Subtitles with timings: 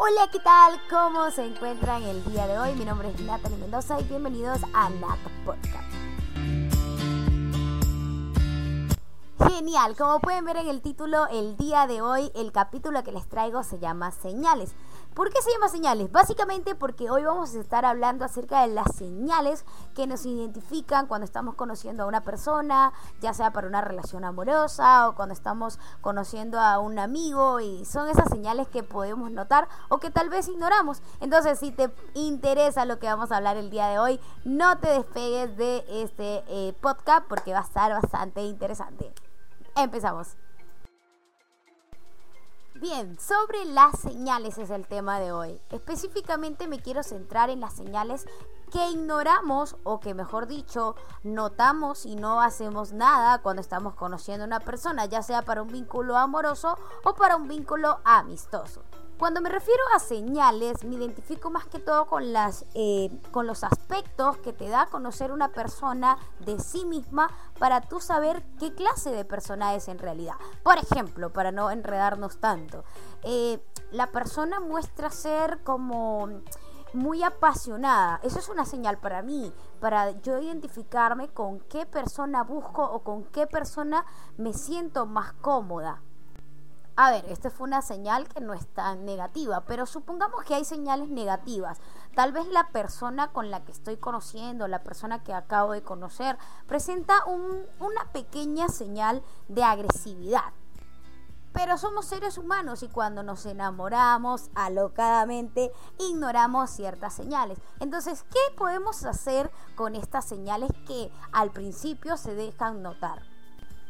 [0.00, 0.80] Hola, ¿qué tal?
[0.88, 2.72] ¿Cómo se encuentran el día de hoy?
[2.76, 5.92] Mi nombre es Natalie Mendoza y bienvenidos a Nat Podcast.
[9.48, 13.28] Genial, como pueden ver en el título, el día de hoy el capítulo que les
[13.28, 14.72] traigo se llama Señales.
[15.18, 16.12] ¿Por qué se llama señales?
[16.12, 21.24] Básicamente porque hoy vamos a estar hablando acerca de las señales que nos identifican cuando
[21.24, 26.60] estamos conociendo a una persona, ya sea para una relación amorosa o cuando estamos conociendo
[26.60, 31.02] a un amigo y son esas señales que podemos notar o que tal vez ignoramos.
[31.18, 34.86] Entonces, si te interesa lo que vamos a hablar el día de hoy, no te
[34.86, 39.12] despegues de este eh, podcast porque va a estar bastante interesante.
[39.74, 40.36] Empezamos.
[42.80, 45.60] Bien, sobre las señales es el tema de hoy.
[45.70, 48.24] Específicamente me quiero centrar en las señales
[48.70, 54.46] que ignoramos o que mejor dicho notamos y no hacemos nada cuando estamos conociendo a
[54.46, 58.84] una persona, ya sea para un vínculo amoroso o para un vínculo amistoso.
[59.18, 63.64] Cuando me refiero a señales, me identifico más que todo con, las, eh, con los
[63.64, 67.28] aspectos que te da conocer una persona de sí misma
[67.58, 70.36] para tú saber qué clase de persona es en realidad.
[70.62, 72.84] Por ejemplo, para no enredarnos tanto,
[73.24, 76.28] eh, la persona muestra ser como
[76.92, 78.20] muy apasionada.
[78.22, 83.24] Eso es una señal para mí, para yo identificarme con qué persona busco o con
[83.24, 84.06] qué persona
[84.36, 86.02] me siento más cómoda.
[87.00, 90.64] A ver, esta fue una señal que no es tan negativa, pero supongamos que hay
[90.64, 91.78] señales negativas.
[92.16, 96.36] Tal vez la persona con la que estoy conociendo, la persona que acabo de conocer,
[96.66, 100.52] presenta una pequeña señal de agresividad.
[101.52, 107.60] Pero somos seres humanos y cuando nos enamoramos alocadamente ignoramos ciertas señales.
[107.78, 113.22] Entonces, ¿qué podemos hacer con estas señales que al principio se dejan notar?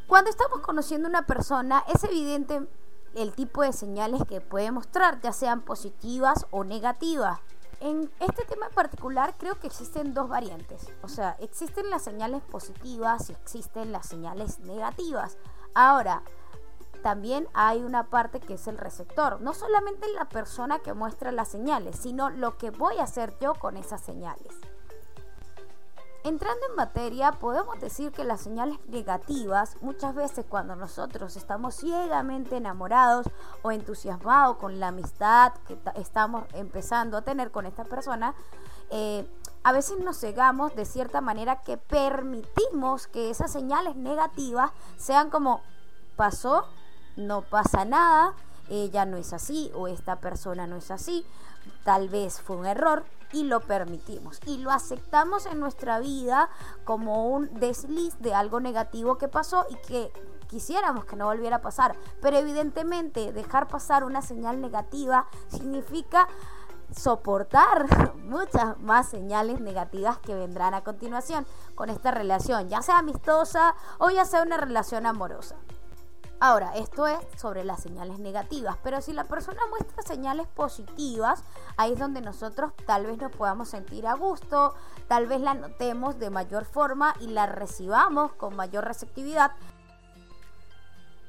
[0.07, 2.69] Cuando estamos conociendo a una persona, es evidente
[3.15, 7.41] el tipo de señales que puede mostrar, ya sean positivas o negativas.
[7.81, 10.89] En este tema en particular creo que existen dos variantes.
[11.03, 15.37] O sea, existen las señales positivas y existen las señales negativas.
[15.75, 16.23] Ahora,
[17.03, 19.41] también hay una parte que es el receptor.
[19.41, 23.55] No solamente la persona que muestra las señales, sino lo que voy a hacer yo
[23.55, 24.55] con esas señales.
[26.29, 32.59] Entrando en materia, podemos decir que las señales negativas, muchas veces cuando nosotros estamos ciegamente
[32.59, 33.25] enamorados
[33.63, 38.35] o entusiasmados con la amistad que estamos empezando a tener con esta persona,
[38.91, 39.27] eh,
[39.65, 45.63] a veces nos cegamos de cierta manera que permitimos que esas señales negativas sean como
[46.15, 46.67] pasó,
[47.17, 48.35] no pasa nada,
[48.69, 51.25] ella no es así o esta persona no es así,
[51.85, 56.49] tal vez fue un error, y lo permitimos y lo aceptamos en nuestra vida
[56.85, 60.13] como un desliz de algo negativo que pasó y que
[60.49, 61.95] quisiéramos que no volviera a pasar.
[62.21, 66.29] Pero evidentemente dejar pasar una señal negativa significa
[66.91, 73.75] soportar muchas más señales negativas que vendrán a continuación con esta relación, ya sea amistosa
[73.99, 75.57] o ya sea una relación amorosa.
[76.41, 81.43] Ahora, esto es sobre las señales negativas, pero si la persona muestra señales positivas,
[81.77, 84.73] ahí es donde nosotros tal vez nos podamos sentir a gusto,
[85.09, 89.51] tal vez la notemos de mayor forma y la recibamos con mayor receptividad.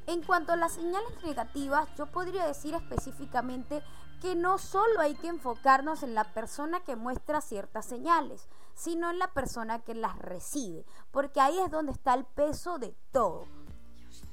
[0.06, 3.82] En cuanto a las señales negativas, yo podría decir específicamente
[4.22, 9.18] que no solo hay que enfocarnos en la persona que muestra ciertas señales, sino en
[9.18, 13.46] la persona que las recibe, porque ahí es donde está el peso de todo.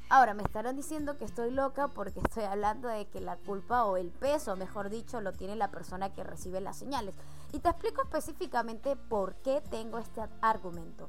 [0.08, 3.96] Ahora, me estarán diciendo que estoy loca porque estoy hablando de que la culpa o
[3.96, 7.16] el peso, mejor dicho, lo tiene la persona que recibe las señales.
[7.52, 11.08] Y te explico específicamente por qué tengo este argumento.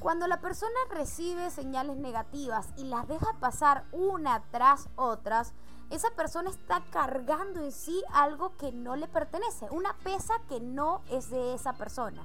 [0.00, 5.52] Cuando la persona recibe señales negativas y las deja pasar una tras otras,
[5.90, 11.02] esa persona está cargando en sí algo que no le pertenece, una pesa que no
[11.10, 12.24] es de esa persona.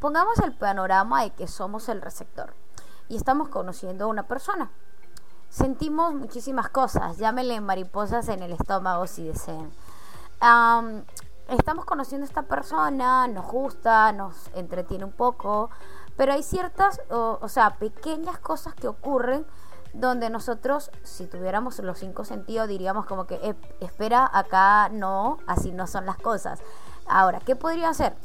[0.00, 2.63] Pongamos el panorama de que somos el receptor
[3.08, 4.70] y estamos conociendo a una persona.
[5.48, 9.70] Sentimos muchísimas cosas, llámenle mariposas en el estómago si desean.
[11.48, 15.70] estamos conociendo a esta persona, nos gusta, nos entretiene un poco,
[16.16, 19.46] pero hay ciertas, o, sea, pequeñas cosas que ocurren
[19.92, 25.86] donde nosotros, si tuviéramos los cinco sentidos, diríamos como que, espera, acá no, así no
[25.86, 26.60] son las cosas.
[27.06, 28.16] Ahora, ¿qué podría hacer?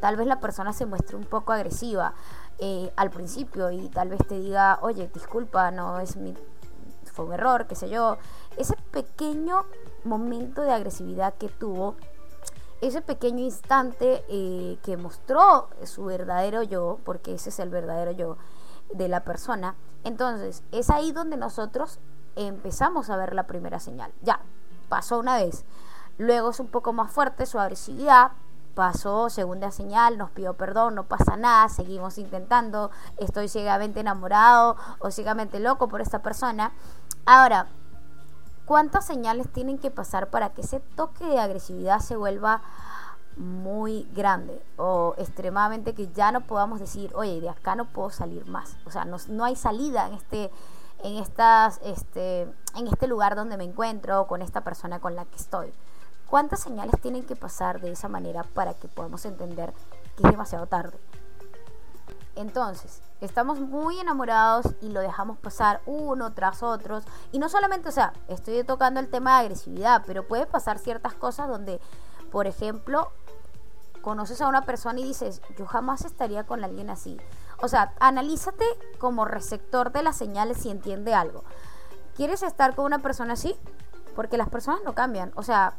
[0.00, 2.14] Tal vez la persona se muestre un poco agresiva.
[2.58, 6.34] Eh, al principio y tal vez te diga, oye, disculpa, no es mi,
[7.12, 8.16] fue un error, qué sé yo.
[8.56, 9.66] Ese pequeño
[10.04, 11.96] momento de agresividad que tuvo,
[12.80, 18.36] ese pequeño instante eh, que mostró su verdadero yo, porque ese es el verdadero yo
[18.92, 19.74] de la persona,
[20.04, 21.98] entonces es ahí donde nosotros
[22.36, 24.12] empezamos a ver la primera señal.
[24.22, 24.40] Ya,
[24.88, 25.64] pasó una vez.
[26.18, 28.32] Luego es un poco más fuerte su agresividad,
[28.76, 35.10] pasó segunda señal, nos pidió perdón, no pasa nada, seguimos intentando, estoy ciegamente enamorado o
[35.10, 36.72] ciegamente loco por esta persona.
[37.24, 37.68] Ahora,
[38.66, 42.60] ¿cuántas señales tienen que pasar para que ese toque de agresividad se vuelva
[43.38, 48.46] muy grande o extremadamente que ya no podamos decir, oye, de acá no puedo salir
[48.46, 48.76] más?
[48.84, 50.50] O sea, no, no hay salida en este
[51.02, 52.42] en estas este
[52.74, 55.72] en este lugar donde me encuentro con esta persona con la que estoy.
[56.28, 59.72] ¿Cuántas señales tienen que pasar de esa manera para que podamos entender
[60.16, 60.98] que es demasiado tarde?
[62.34, 67.04] Entonces, estamos muy enamorados y lo dejamos pasar uno tras otros.
[67.32, 71.14] Y no solamente, o sea, estoy tocando el tema de agresividad, pero puede pasar ciertas
[71.14, 71.80] cosas donde,
[72.30, 73.12] por ejemplo,
[74.02, 77.18] conoces a una persona y dices, yo jamás estaría con alguien así.
[77.62, 78.66] O sea, analízate
[78.98, 81.44] como receptor de las señales si entiende algo.
[82.16, 83.56] ¿Quieres estar con una persona así?
[84.14, 85.32] Porque las personas no cambian.
[85.36, 85.74] O sea,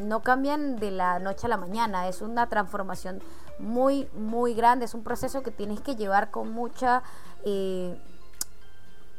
[0.00, 3.22] no cambian de la noche a la mañana, es una transformación
[3.58, 7.02] muy, muy grande, es un proceso que tienes que llevar con mucha...
[7.44, 8.00] Eh,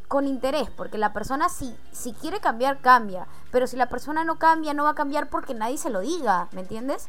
[0.07, 4.37] con interés, porque la persona si, si quiere cambiar, cambia, pero si la persona no
[4.39, 7.07] cambia, no va a cambiar porque nadie se lo diga, ¿me entiendes?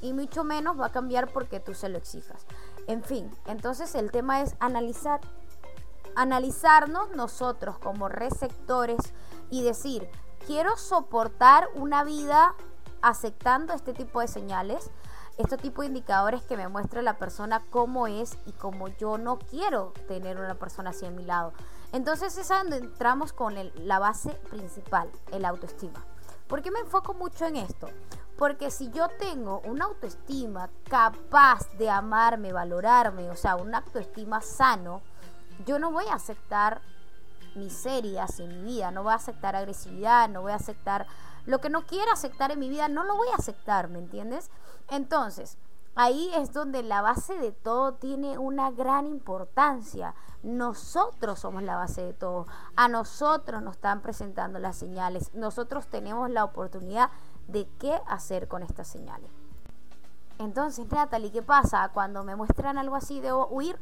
[0.00, 2.46] Y mucho menos va a cambiar porque tú se lo exijas.
[2.86, 5.20] En fin, entonces el tema es analizar,
[6.16, 9.12] analizarnos nosotros como receptores
[9.50, 10.08] y decir,
[10.46, 12.54] quiero soportar una vida
[13.02, 14.90] aceptando este tipo de señales,
[15.38, 19.38] este tipo de indicadores que me muestra la persona cómo es y cómo yo no
[19.38, 21.52] quiero tener una persona así a mi lado.
[21.92, 26.04] Entonces es donde entramos con la base principal, el autoestima.
[26.46, 27.88] ¿Por qué me enfoco mucho en esto?
[28.36, 35.00] Porque si yo tengo una autoestima capaz de amarme, valorarme, o sea, una autoestima sano,
[35.64, 36.80] yo no voy a aceptar
[37.54, 41.06] miserias en mi vida, no voy a aceptar agresividad, no voy a aceptar
[41.46, 44.50] lo que no quiera aceptar en mi vida, no lo voy a aceptar, ¿me entiendes?
[44.88, 45.58] Entonces,
[45.94, 50.14] ahí es donde la base de todo tiene una gran importancia.
[50.42, 52.46] Nosotros somos la base de todo.
[52.76, 55.32] A nosotros nos están presentando las señales.
[55.34, 57.10] Nosotros tenemos la oportunidad
[57.48, 59.30] de qué hacer con estas señales.
[60.38, 61.90] Entonces, Natalie, ¿qué pasa?
[61.92, 63.78] Cuando me muestran algo así, ¿debo huir?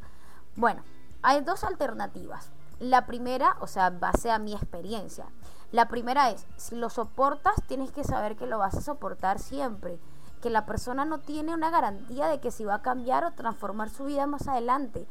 [0.57, 0.83] Bueno,
[1.21, 2.51] hay dos alternativas.
[2.79, 5.25] La primera, o sea, base a mi experiencia.
[5.71, 9.99] La primera es, si lo soportas, tienes que saber que lo vas a soportar siempre.
[10.41, 13.89] Que la persona no tiene una garantía de que si va a cambiar o transformar
[13.89, 15.05] su vida más adelante.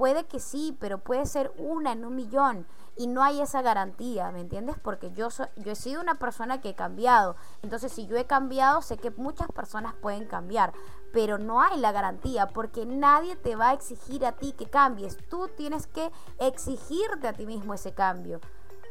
[0.00, 2.66] Puede que sí, pero puede ser una en un millón
[2.96, 4.76] y no hay esa garantía, ¿me entiendes?
[4.82, 7.36] Porque yo, yo he sido una persona que he cambiado.
[7.60, 10.72] Entonces, si yo he cambiado, sé que muchas personas pueden cambiar,
[11.12, 15.18] pero no hay la garantía porque nadie te va a exigir a ti que cambies.
[15.28, 18.40] Tú tienes que exigirte a ti mismo ese cambio.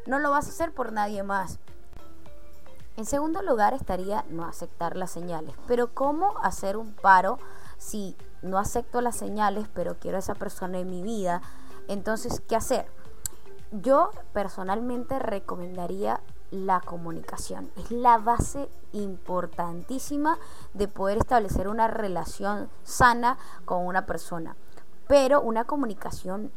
[0.05, 1.57] No lo vas a hacer por nadie más.
[2.97, 5.55] En segundo lugar estaría no aceptar las señales.
[5.65, 7.39] Pero ¿cómo hacer un paro
[7.79, 11.41] si no acepto las señales, pero quiero a esa persona en mi vida?
[11.87, 12.87] Entonces, ¿qué hacer?
[13.71, 16.21] Yo personalmente recomendaría
[16.51, 17.71] la comunicación.
[17.75, 20.37] Es la base importantísima
[20.73, 24.55] de poder establecer una relación sana con una persona.
[25.07, 26.51] Pero una comunicación,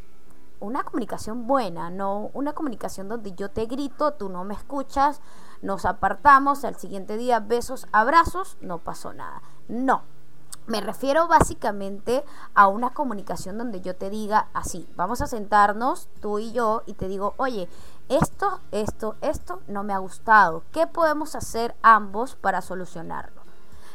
[0.61, 5.21] una comunicación buena, no una comunicación donde yo te grito, tú no me escuchas,
[5.61, 9.43] nos apartamos, al siguiente día besos, abrazos, no pasó nada.
[9.69, 10.03] No,
[10.67, 16.39] me refiero básicamente a una comunicación donde yo te diga así, vamos a sentarnos tú
[16.39, 17.69] y yo y te digo, oye,
[18.09, 20.63] esto, esto, esto no me ha gustado.
[20.73, 23.42] ¿Qué podemos hacer ambos para solucionarlo?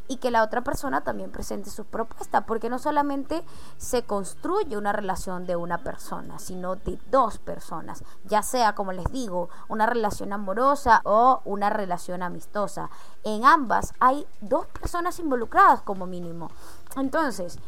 [0.08, 3.44] Y que la otra persona también presente su propuesta, porque no solamente
[3.78, 9.12] se construye una relación de una persona, sino de dos personas, ya sea, como les
[9.12, 12.90] digo, una relación amorosa o una relación amistosa.
[13.24, 16.50] En ambas hay dos personas involucradas como mínimo.
[16.96, 17.60] Entonces,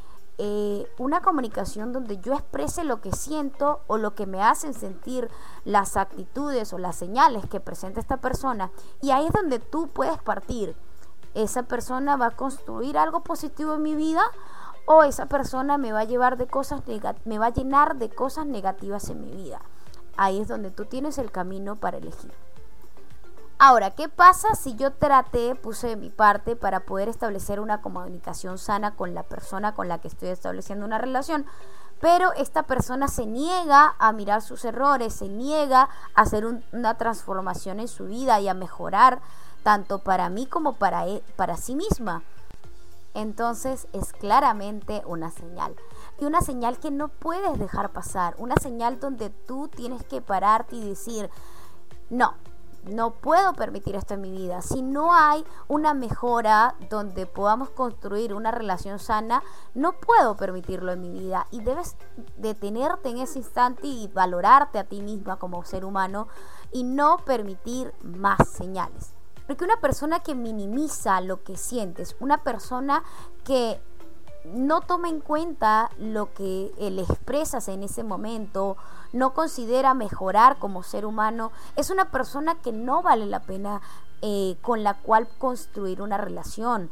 [0.41, 5.29] eh, una comunicación donde yo exprese lo que siento o lo que me hacen sentir
[5.65, 8.71] las actitudes o las señales que presenta esta persona.
[9.01, 10.77] Y ahí es donde tú puedes partir
[11.33, 14.23] esa persona va a construir algo positivo en mi vida
[14.85, 16.81] o esa persona me va a llevar de cosas
[17.25, 19.61] me va a llenar de cosas negativas en mi vida.
[20.17, 22.33] Ahí es donde tú tienes el camino para elegir.
[23.61, 28.57] Ahora, ¿qué pasa si yo traté, puse de mi parte para poder establecer una comunicación
[28.57, 31.45] sana con la persona con la que estoy estableciendo una relación?
[31.99, 37.81] Pero esta persona se niega a mirar sus errores, se niega a hacer una transformación
[37.81, 39.19] en su vida y a mejorar
[39.63, 42.23] tanto para mí como para, e, para sí misma.
[43.13, 45.75] Entonces es claramente una señal.
[46.19, 48.35] Y una señal que no puedes dejar pasar.
[48.37, 51.29] Una señal donde tú tienes que pararte y decir,
[52.09, 52.35] no,
[52.83, 54.61] no puedo permitir esto en mi vida.
[54.61, 61.01] Si no hay una mejora donde podamos construir una relación sana, no puedo permitirlo en
[61.01, 61.47] mi vida.
[61.51, 61.95] Y debes
[62.37, 66.27] detenerte en ese instante y valorarte a ti misma como ser humano
[66.71, 69.18] y no permitir más señales.
[69.49, 73.01] Porque una persona que minimiza lo que sientes, una persona
[73.43, 73.81] que
[74.45, 78.77] no toma en cuenta lo que le expresas en ese momento,
[79.11, 83.81] no considera mejorar como ser humano, es una persona que no vale la pena
[84.21, 86.91] eh, con la cual construir una relación.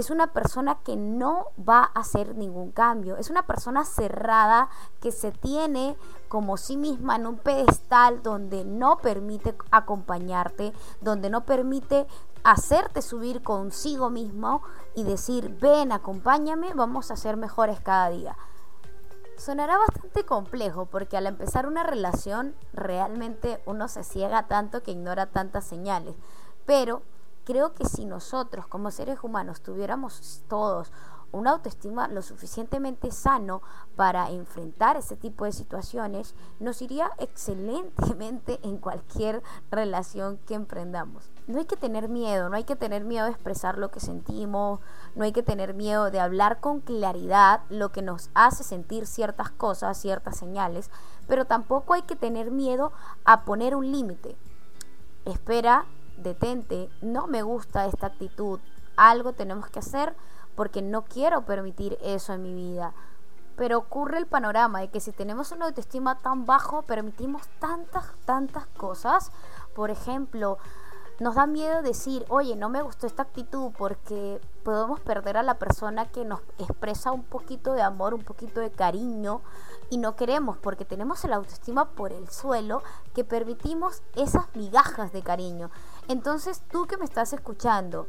[0.00, 3.18] Es una persona que no va a hacer ningún cambio.
[3.18, 5.94] Es una persona cerrada que se tiene
[6.28, 12.06] como sí misma en un pedestal donde no permite acompañarte, donde no permite
[12.44, 14.62] hacerte subir consigo mismo
[14.94, 18.38] y decir, ven, acompáñame, vamos a ser mejores cada día.
[19.36, 25.26] Sonará bastante complejo porque al empezar una relación realmente uno se ciega tanto que ignora
[25.26, 26.14] tantas señales.
[26.64, 27.02] Pero
[27.50, 30.92] creo que si nosotros como seres humanos tuviéramos todos
[31.32, 33.60] una autoestima lo suficientemente sano
[33.96, 41.28] para enfrentar ese tipo de situaciones, nos iría excelentemente en cualquier relación que emprendamos.
[41.48, 44.78] No hay que tener miedo, no hay que tener miedo de expresar lo que sentimos,
[45.16, 49.50] no hay que tener miedo de hablar con claridad lo que nos hace sentir ciertas
[49.50, 50.88] cosas, ciertas señales,
[51.26, 52.92] pero tampoco hay que tener miedo
[53.24, 54.36] a poner un límite.
[55.24, 55.86] Espera,
[56.22, 58.60] detente, no me gusta esta actitud,
[58.96, 60.14] algo tenemos que hacer
[60.54, 62.92] porque no quiero permitir eso en mi vida.
[63.56, 68.66] Pero ocurre el panorama de que si tenemos una autoestima tan bajo, permitimos tantas, tantas
[68.66, 69.32] cosas.
[69.74, 70.58] Por ejemplo,
[71.20, 75.58] nos da miedo decir, oye, no me gustó esta actitud porque podemos perder a la
[75.58, 79.42] persona que nos expresa un poquito de amor, un poquito de cariño
[79.90, 82.82] y no queremos porque tenemos la autoestima por el suelo
[83.14, 85.70] que permitimos esas migajas de cariño.
[86.08, 88.08] Entonces tú que me estás escuchando,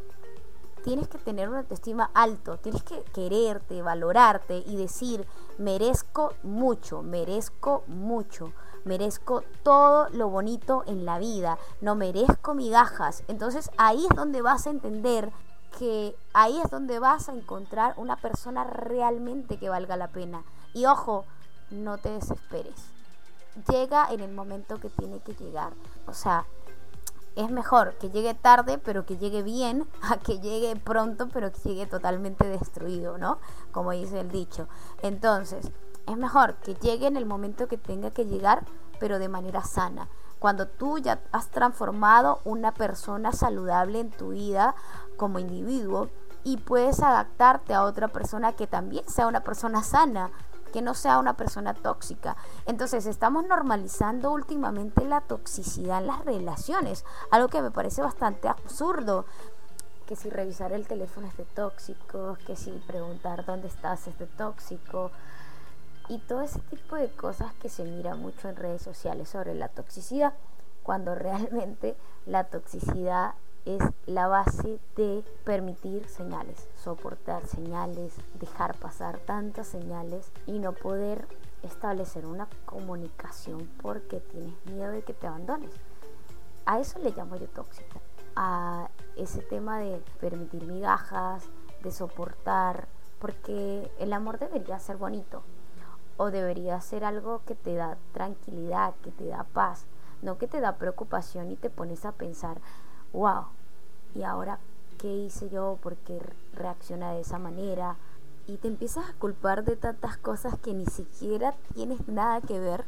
[0.83, 7.83] tienes que tener una autoestima alto, tienes que quererte, valorarte y decir, merezco mucho, merezco
[7.87, 13.23] mucho, merezco todo lo bonito en la vida, no merezco migajas.
[13.27, 15.31] Entonces ahí es donde vas a entender
[15.77, 20.43] que ahí es donde vas a encontrar una persona realmente que valga la pena.
[20.73, 21.25] Y ojo,
[21.69, 22.75] no te desesperes.
[23.69, 25.73] Llega en el momento que tiene que llegar.
[26.07, 26.45] O sea,
[27.35, 31.59] es mejor que llegue tarde pero que llegue bien a que llegue pronto pero que
[31.69, 33.39] llegue totalmente destruido, ¿no?
[33.71, 34.67] Como dice el dicho.
[35.01, 35.71] Entonces,
[36.07, 38.65] es mejor que llegue en el momento que tenga que llegar
[38.99, 40.07] pero de manera sana.
[40.39, 44.75] Cuando tú ya has transformado una persona saludable en tu vida
[45.17, 46.09] como individuo
[46.43, 50.31] y puedes adaptarte a otra persona que también sea una persona sana
[50.71, 52.35] que no sea una persona tóxica.
[52.65, 59.25] Entonces estamos normalizando últimamente la toxicidad en las relaciones, algo que me parece bastante absurdo.
[60.07, 64.27] Que si revisar el teléfono es de tóxico, que si preguntar dónde estás es de
[64.27, 65.11] tóxico.
[66.09, 69.69] Y todo ese tipo de cosas que se mira mucho en redes sociales sobre la
[69.69, 70.33] toxicidad,
[70.83, 79.67] cuando realmente la toxicidad es la base de permitir señales, soportar señales, dejar pasar tantas
[79.67, 81.27] señales y no poder
[81.63, 85.71] establecer una comunicación porque tienes miedo de que te abandones.
[86.65, 87.99] A eso le llamo yo tóxica.
[88.35, 91.43] A ese tema de permitir migajas,
[91.83, 92.87] de soportar,
[93.19, 95.43] porque el amor debería ser bonito
[96.17, 99.85] o debería ser algo que te da tranquilidad, que te da paz,
[100.21, 102.61] no que te da preocupación y te pones a pensar,
[103.13, 103.45] wow,
[104.15, 104.59] ¿y ahora
[104.97, 105.77] qué hice yo?
[105.81, 106.19] ¿Por qué
[106.53, 107.97] reacciona de esa manera?
[108.47, 112.85] Y te empiezas a culpar de tantas cosas que ni siquiera tienes nada que ver.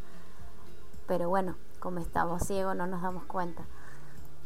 [1.08, 3.64] Pero bueno, como estamos ciegos no nos damos cuenta.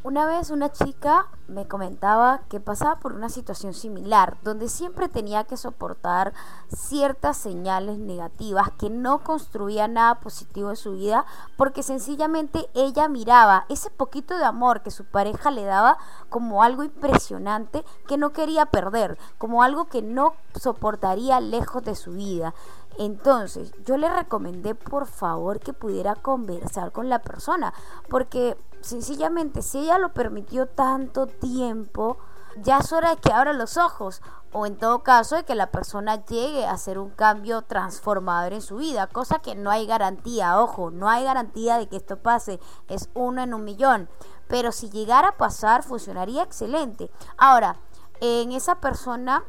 [0.04, 5.44] Una vez una chica me comentaba que pasaba por una situación similar, donde siempre tenía
[5.44, 6.34] que soportar
[6.74, 11.26] ciertas señales negativas que no construían nada positivo en su vida,
[11.58, 15.98] porque sencillamente ella miraba ese poquito de amor que su pareja le daba
[16.30, 22.12] como algo impresionante que no quería perder, como algo que no soportaría lejos de su
[22.12, 22.54] vida.
[22.98, 27.74] Entonces, yo le recomendé por favor que pudiera conversar con la persona,
[28.10, 32.18] porque sencillamente si ella lo permitió tanto tiempo,
[32.64, 35.70] ya es hora de que abra los ojos o en todo caso de que la
[35.70, 40.60] persona llegue a hacer un cambio transformador en su vida, cosa que no hay garantía,
[40.60, 44.10] ojo, no hay garantía de que esto pase, es uno en un millón,
[44.48, 47.12] pero si llegara a pasar funcionaría excelente.
[47.38, 47.76] Ahora,
[48.22, 49.44] en esa persona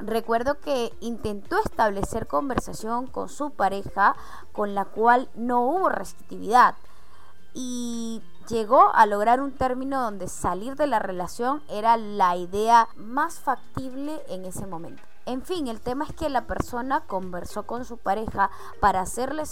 [0.00, 4.16] recuerdo que intentó establecer conversación con su pareja
[4.52, 6.74] con la cual no hubo restrictividad
[7.54, 13.40] y llegó a lograr un término donde salir de la relación era la idea más
[13.40, 15.02] factible en ese momento.
[15.26, 19.44] En fin, el tema es que la persona conversó con su pareja para hacerle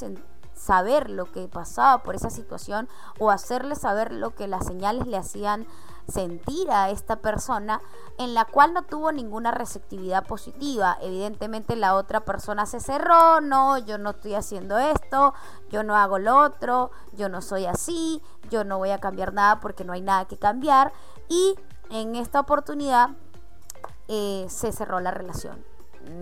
[0.55, 2.89] saber lo que pasaba por esa situación
[3.19, 5.67] o hacerle saber lo que las señales le hacían
[6.09, 7.81] sentir a esta persona
[8.19, 10.97] en la cual no tuvo ninguna receptividad positiva.
[11.01, 15.35] Evidentemente la otra persona se cerró, no, yo no estoy haciendo esto,
[15.71, 19.61] yo no hago lo otro, yo no soy así, yo no voy a cambiar nada
[19.61, 20.93] porque no hay nada que cambiar.
[21.29, 21.57] Y
[21.91, 23.11] en esta oportunidad
[24.09, 25.65] eh, se cerró la relación.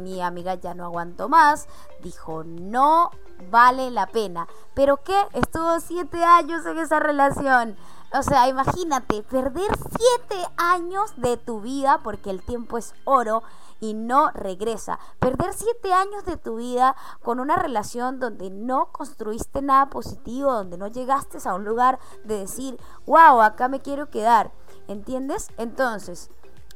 [0.02, 1.68] Mi amiga ya no aguantó más,
[2.02, 3.10] dijo no
[3.50, 4.48] vale la pena.
[4.74, 5.16] ¿Pero qué?
[5.32, 7.76] Estuvo siete años en esa relación.
[8.12, 13.42] O sea, imagínate, perder siete años de tu vida, porque el tiempo es oro
[13.80, 14.98] y no regresa.
[15.18, 20.78] Perder siete años de tu vida con una relación donde no construiste nada positivo, donde
[20.78, 24.52] no llegaste a un lugar de decir, wow, acá me quiero quedar.
[24.88, 25.48] ¿Entiendes?
[25.58, 26.30] Entonces,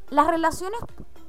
[0.08, 0.80] las relaciones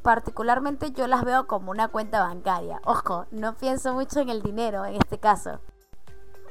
[0.01, 2.81] particularmente yo las veo como una cuenta bancaria.
[2.85, 5.59] Ojo, no pienso mucho en el dinero en este caso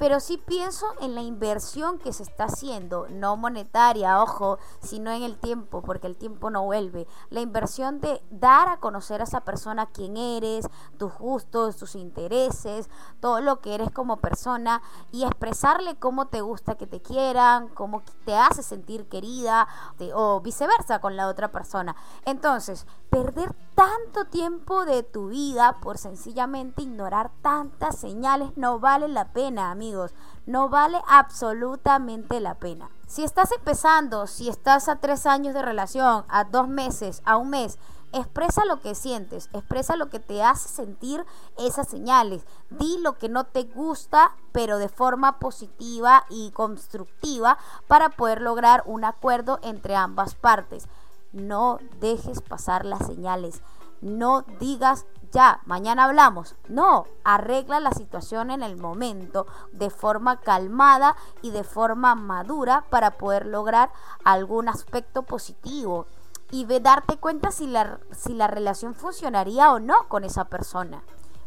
[0.01, 5.21] pero sí pienso en la inversión que se está haciendo, no monetaria, ojo, sino en
[5.21, 7.05] el tiempo, porque el tiempo no vuelve.
[7.29, 10.65] La inversión de dar a conocer a esa persona quién eres,
[10.97, 12.89] tus gustos, tus intereses,
[13.19, 14.81] todo lo que eres como persona
[15.11, 19.67] y expresarle cómo te gusta que te quieran, cómo te hace sentir querida
[20.15, 21.95] o viceversa con la otra persona.
[22.25, 29.33] Entonces, perder tanto tiempo de tu vida por sencillamente ignorar tantas señales no vale la
[29.33, 30.13] pena, amigos.
[30.45, 32.89] No vale absolutamente la pena.
[33.07, 37.49] Si estás empezando, si estás a tres años de relación, a dos meses, a un
[37.49, 37.77] mes,
[38.13, 41.25] expresa lo que sientes, expresa lo que te hace sentir
[41.57, 42.43] esas señales.
[42.69, 48.83] Di lo que no te gusta, pero de forma positiva y constructiva para poder lograr
[48.85, 50.87] un acuerdo entre ambas partes.
[51.33, 53.61] No dejes pasar las señales.
[54.01, 56.55] No digas ya, mañana hablamos.
[56.67, 63.11] No, arregla la situación en el momento de forma calmada y de forma madura para
[63.17, 63.91] poder lograr
[64.25, 66.05] algún aspecto positivo
[66.51, 71.01] y ve darte cuenta si la, si la relación funcionaría o no con esa persona.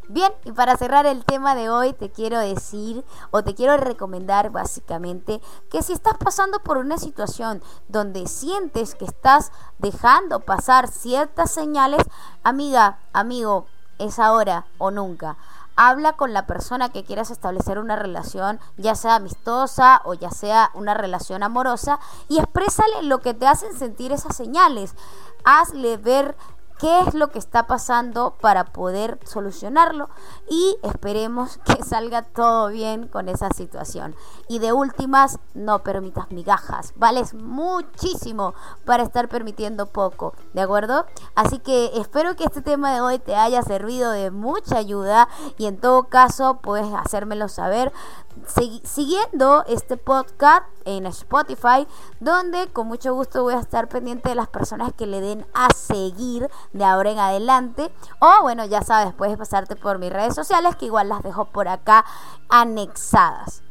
[0.07, 4.51] Bien, y para cerrar el tema de hoy te quiero decir o te quiero recomendar
[4.51, 5.41] básicamente
[5.71, 12.03] que si estás pasando por una situación donde sientes que estás dejando pasar ciertas señales,
[12.43, 13.65] amiga, amigo,
[13.97, 15.37] es ahora o nunca.
[15.75, 20.69] Habla con la persona que quieras establecer una relación, ya sea amistosa o ya sea
[20.75, 24.95] una relación amorosa, y exprésale lo que te hacen sentir esas señales.
[25.43, 26.37] Hazle ver
[26.79, 30.09] qué es lo que está pasando para poder solucionarlo
[30.49, 34.15] y esperemos que salga todo bien con esa situación.
[34.47, 38.53] Y de últimas, no permitas migajas, vales muchísimo
[38.85, 41.05] para estar permitiendo poco, ¿de acuerdo?
[41.35, 45.65] Así que espero que este tema de hoy te haya servido de mucha ayuda y
[45.65, 47.91] en todo caso puedes hacérmelo saber
[48.83, 51.87] siguiendo este podcast en Spotify,
[52.19, 55.73] donde con mucho gusto voy a estar pendiente de las personas que le den a
[55.73, 57.91] seguir de ahora en adelante.
[58.19, 61.67] O bueno, ya sabes, puedes pasarte por mis redes sociales, que igual las dejo por
[61.67, 62.05] acá
[62.49, 63.63] anexadas.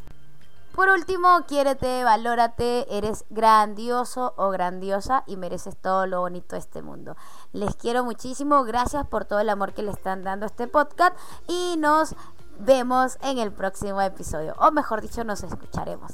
[0.74, 6.82] Por último, quiérete, valórate, eres grandioso o grandiosa y mereces todo lo bonito de este
[6.82, 7.16] mundo.
[7.52, 11.16] Les quiero muchísimo, gracias por todo el amor que le están dando a este podcast
[11.46, 12.16] y nos
[12.58, 16.12] vemos en el próximo episodio, o mejor dicho, nos escucharemos.